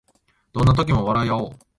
[0.51, 1.59] どんな時も笑いあおう